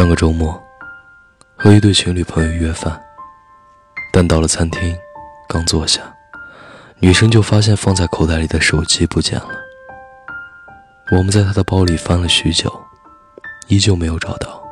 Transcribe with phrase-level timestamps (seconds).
[0.00, 0.58] 上个周末，
[1.58, 2.98] 和一对情侣朋友约饭，
[4.10, 4.96] 但到了餐厅，
[5.46, 6.00] 刚坐下，
[7.00, 9.50] 女生就发现放在口袋里的手机不见了。
[11.12, 12.72] 我们在她的包里翻了许久，
[13.68, 14.62] 依旧没有找到。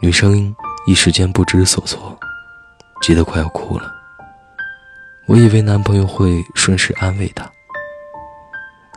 [0.00, 0.54] 女生
[0.86, 2.14] 一时间不知所措，
[3.00, 3.90] 急得快要哭了。
[5.24, 7.50] 我以为男朋友会顺势安慰她，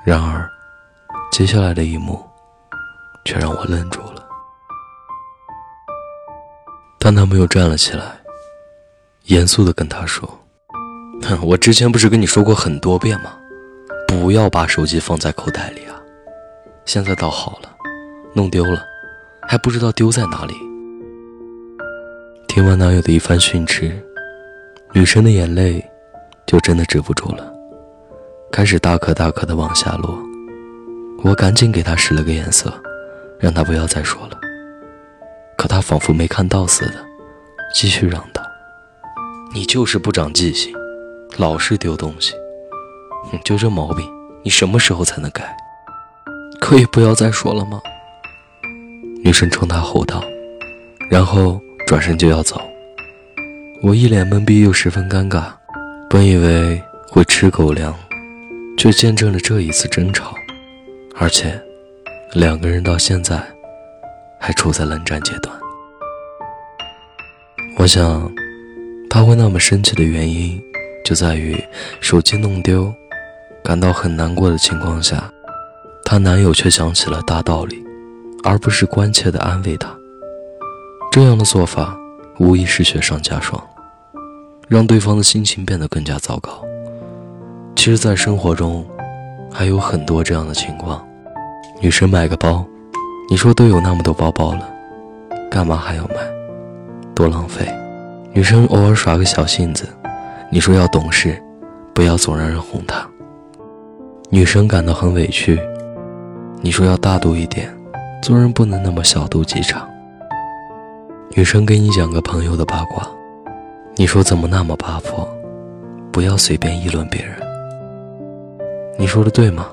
[0.03, 0.51] 然而，
[1.31, 2.29] 接下来的一幕，
[3.23, 4.01] 却让我愣住
[7.07, 8.17] 她男朋友站了起来，
[9.27, 10.29] 严肃地跟她说
[11.23, 13.37] ：“哼，我之前不是跟你说过很多遍吗？
[14.09, 15.95] 不要把手机放在口袋里啊！
[16.83, 17.69] 现在倒好了，
[18.33, 18.83] 弄丢了，
[19.47, 20.53] 还不知道丢在哪里。”
[22.45, 23.89] 听完男友的一番训斥，
[24.91, 25.81] 女生的眼泪
[26.45, 27.49] 就真的止不住了，
[28.51, 30.19] 开始大颗大颗的往下落。
[31.23, 32.69] 我赶紧给她使了个眼色，
[33.39, 34.37] 让她不要再说了。
[35.57, 37.03] 可他仿佛没看到似的，
[37.73, 38.41] 继续嚷道
[39.53, 40.73] ：“你就是不长记性，
[41.37, 42.33] 老是丢东西，
[43.43, 44.05] 就这毛病，
[44.43, 45.55] 你什么时候才能改？
[46.59, 47.79] 可以不要再说了吗？”
[49.23, 50.23] 女生冲他吼道，
[51.09, 52.61] 然后转身就要走。
[53.83, 55.51] 我一脸懵逼又十分尴尬，
[56.09, 57.93] 本以为会吃狗粮，
[58.77, 60.33] 却见证了这一次争吵，
[61.15, 61.61] 而且
[62.33, 63.41] 两个人到现在。
[64.39, 65.53] 还处在冷战阶段。
[67.79, 68.29] 我想，
[69.07, 70.59] 他会那么生气的原因，
[71.05, 71.55] 就在于
[72.01, 72.91] 手机弄丢，
[73.63, 75.31] 感到很难过的情况下，
[76.03, 77.85] 她男友却讲起了大道理，
[78.43, 79.95] 而不是关切的安慰她。
[81.11, 81.95] 这样的做法
[82.39, 83.63] 无疑是雪上加霜，
[84.67, 86.65] 让对方的心情变得更加糟糕。
[87.75, 88.83] 其实，在生活中，
[89.51, 91.07] 还有很多这样的情况：
[91.79, 92.65] 女生买个包。
[93.29, 94.67] 你说都有那么多包包了，
[95.51, 96.36] 干嘛还要买？
[97.17, 97.67] 多浪费！
[98.31, 99.89] 女生偶尔耍个小性子，
[100.51, 101.35] 你说要懂事，
[101.91, 103.03] 不要总让人哄她。
[104.29, 105.59] 女生感到很委屈，
[106.61, 107.75] 你说要大度一点，
[108.21, 109.89] 做人不能那么小肚鸡肠。
[111.35, 113.09] 女生给你讲个朋友的八卦，
[113.95, 115.27] 你说怎么那么八婆？
[116.11, 117.35] 不要随便议论别人。
[118.95, 119.65] 你说的对吗？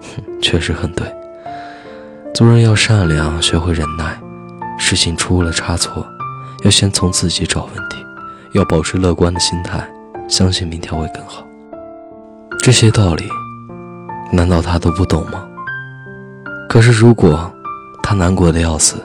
[0.00, 1.06] 哼， 确实很对。
[2.32, 4.18] 做人要善良，学会忍耐。
[4.78, 6.06] 事情出了差错，
[6.64, 7.96] 要先从自己找问题，
[8.52, 9.88] 要保持乐观的心态，
[10.28, 11.44] 相信明天会更好。
[12.60, 13.24] 这些道理，
[14.32, 15.46] 难道他都不懂吗？
[16.68, 17.50] 可是，如果
[18.02, 18.96] 他难过的要死，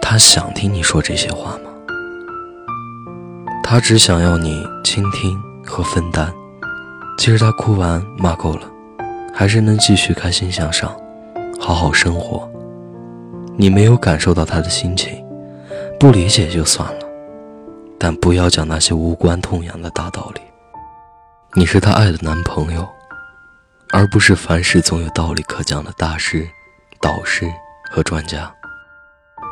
[0.00, 1.70] 他想听你说这些话吗？
[3.62, 6.32] 他只想要你倾听和分担。
[7.18, 8.62] 其实他哭完骂够了，
[9.34, 10.90] 还是能继续开心向上。
[11.60, 12.48] 好好生活，
[13.56, 15.22] 你没有感受到他的心情，
[15.98, 17.06] 不理解就算了，
[17.98, 20.40] 但不要讲那些无关痛痒的大道理。
[21.54, 22.88] 你是他爱的男朋友，
[23.90, 26.48] 而不是凡事总有道理可讲的大师、
[27.00, 27.52] 导师
[27.90, 28.48] 和专家。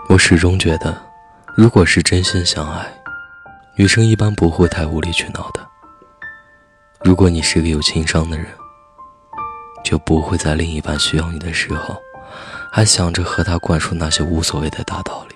[0.09, 0.97] 我始终觉得，
[1.57, 2.87] 如果是真心相爱，
[3.75, 5.61] 女生一般不会太无理取闹的。
[7.03, 8.47] 如果你是个有情商的人。
[9.85, 11.97] 就不会在另一半需要你的时候，
[12.73, 15.36] 还想着和他灌输那些无所谓的大道理。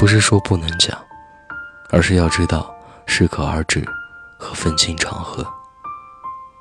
[0.00, 0.98] 不是说不能讲，
[1.90, 2.74] 而是要知道
[3.04, 3.86] 适可而止
[4.38, 5.46] 和分清场合。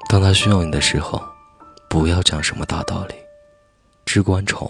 [0.10, 1.24] 当他需要你的时候，
[1.88, 3.16] 不要讲什么大道理，
[4.06, 4.70] 只管宠。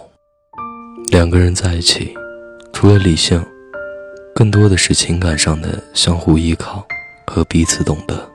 [1.08, 2.16] 两个人在一起，
[2.72, 3.44] 除了理性，
[4.36, 6.86] 更多的是情感上的相互依靠
[7.26, 8.30] 和彼此懂得。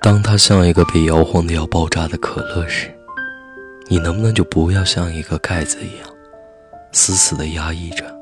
[0.00, 2.90] 当他像一个被摇晃的要爆炸的可乐时，
[3.88, 6.08] 你能不能就不要像一个盖子一样，
[6.92, 8.13] 死死的压抑着？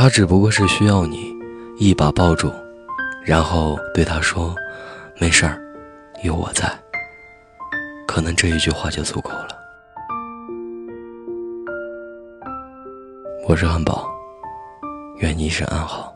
[0.00, 1.34] 他只不过是需要你
[1.76, 2.52] 一把抱住，
[3.24, 4.54] 然后对他说
[5.18, 5.60] ：“没事儿，
[6.22, 6.72] 有我在。”
[8.06, 9.48] 可能这一句话就足够了。
[13.48, 14.08] 我是汉堡，
[15.16, 16.14] 愿你一生安好。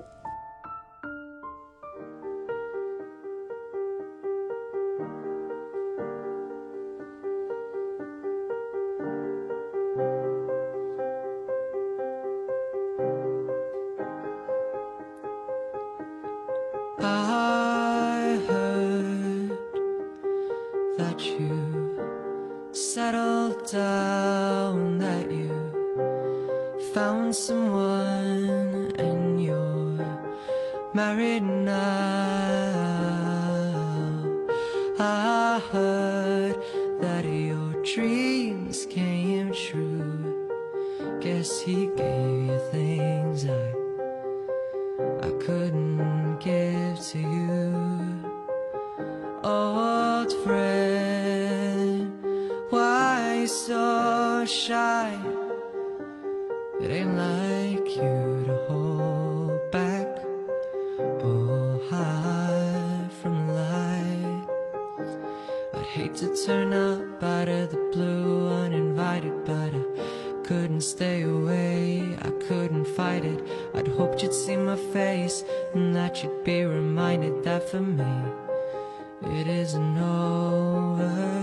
[23.13, 25.53] Settled down that you
[26.95, 29.99] found someone and you're
[30.95, 31.75] married now.
[34.99, 36.57] I heard
[37.03, 40.49] that your dreams came true.
[41.21, 43.82] Guess he gave you things I
[53.47, 55.19] so shy?
[56.81, 60.07] It ain't like you to hold back
[60.99, 64.47] or hide from light.
[65.75, 72.17] I'd hate to turn up out of the blue uninvited, but I couldn't stay away.
[72.23, 73.41] I couldn't fight it.
[73.75, 78.15] I'd hoped you'd see my face and that you'd be reminded that for me
[79.25, 81.42] it isn't over.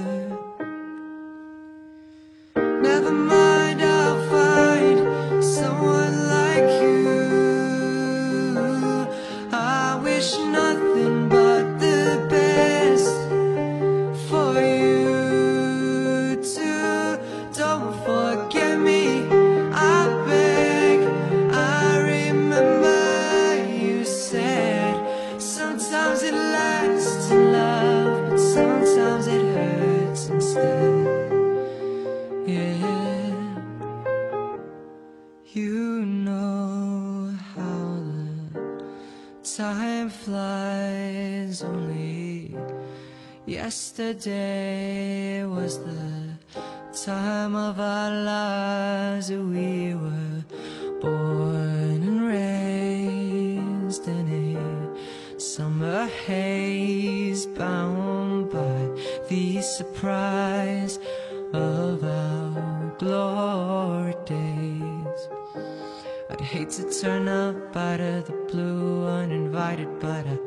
[2.82, 3.29] Never
[43.50, 46.38] yesterday was the
[47.04, 50.44] time of our lives we were
[51.02, 58.90] born and raised in a summer haze, bound by
[59.30, 61.00] the surprise
[61.52, 65.28] of our glory days.
[66.30, 70.38] I'd hate to turn up out of the blue uninvited, but I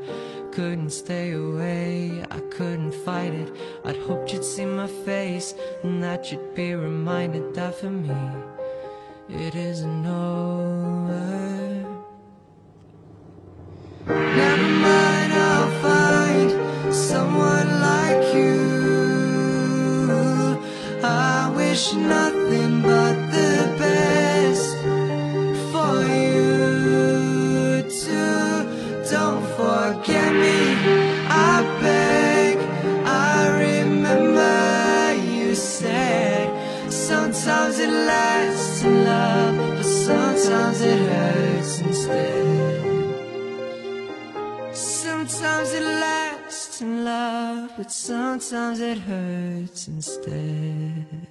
[0.52, 2.25] couldn't stay away.
[2.31, 3.50] I couldn't fight it.
[3.84, 8.14] I'd hoped you'd see my face and that you'd be reminded that for me
[9.28, 11.22] it isn't over.
[14.06, 16.50] Never mind, I'll find
[16.94, 18.62] someone like you.
[21.02, 23.12] I wish nothing but
[37.43, 42.87] sometimes it lasts in love, but sometimes it hurts instead.
[44.73, 51.27] Sometimes it lasts in love, but sometimes it hurts instead.